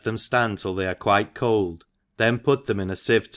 them 0.03 0.15
ftand 0.15 0.59
till 0.61 0.73
they 0.75 0.87
are 0.87 0.95
quite 0.95 1.33
cold, 1.35 1.85
then 2.17 2.39
put 2.39 2.65
them 2.65 2.79
in 2.79 2.89
a 2.89 2.95
lieve. 3.07 3.27